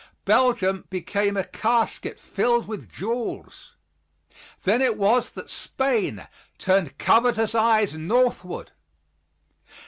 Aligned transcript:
Belgium 0.25 0.85
became 0.89 1.37
a 1.37 1.43
casket 1.43 2.19
filled 2.19 2.67
with 2.67 2.91
jewels. 2.91 3.73
Then 4.63 4.81
it 4.81 4.97
was 4.97 5.29
that 5.33 5.47
Spain 5.47 6.27
turned 6.57 6.97
covetous 6.97 7.53
eyes 7.53 7.93
northward. 7.95 8.71